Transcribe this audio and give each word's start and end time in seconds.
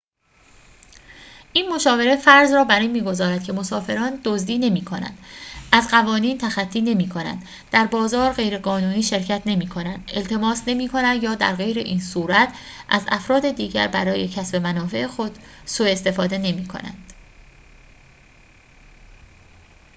این 1.53 1.73
مشاوره 1.73 2.15
فرض 2.15 2.53
را 2.53 2.63
بر 2.63 2.79
این 2.79 2.91
می‌گذارد 2.91 3.43
که 3.43 3.53
مسافران 3.53 4.19
دزدی 4.23 4.57
نمی‌کنند 4.57 5.17
از 5.71 5.87
قوانین 5.87 6.37
تخطی 6.37 6.81
نمی‌کنند 6.81 7.47
در 7.71 7.85
بازار 7.87 8.33
غیرقانونی 8.33 9.03
شرکت 9.03 9.41
نمی‌کنند 9.45 10.11
التماس 10.13 10.61
نمی‌کنند 10.67 11.23
یا 11.23 11.35
درغیراین‌صورت 11.35 12.53
از 12.89 13.01
افراد 13.07 13.51
دیگر 13.51 13.87
برای 13.87 14.27
کسب 14.27 14.55
منافع 14.55 15.07
خود 15.07 15.37
سوء 15.65 15.91
استفاده 15.91 16.37
نمی‌کنند 16.37 17.13